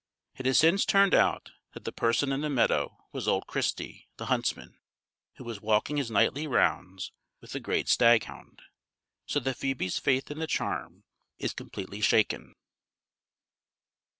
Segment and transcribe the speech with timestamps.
[0.35, 4.25] It has since turned out that the person in the meadow was old Christy, the
[4.33, 4.79] huntsman,
[5.35, 8.63] who was walking his nightly rounds with the great staghound;
[9.27, 11.03] so that Phoebe's faith in the charm
[11.37, 12.55] is completely shaken.